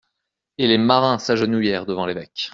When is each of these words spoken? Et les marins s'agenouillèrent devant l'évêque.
Et 0.57 0.65
les 0.67 0.79
marins 0.79 1.19
s'agenouillèrent 1.19 1.85
devant 1.85 2.07
l'évêque. 2.07 2.49